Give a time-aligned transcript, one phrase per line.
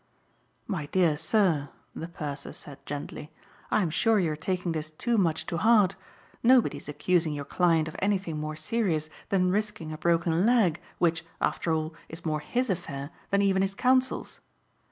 [0.65, 3.31] "My dear sir," the purser said gently,
[3.69, 5.95] "I am sure you are taking this too much to heart.
[6.41, 11.23] Nobody is accusing your client of anything more serious than risking a broken leg which,
[11.39, 14.39] after all, is more his affair than even his counsel's.